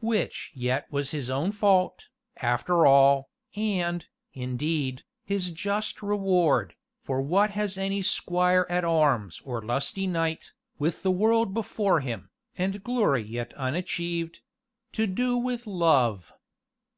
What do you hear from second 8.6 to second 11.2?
at arms or lusty knight, with the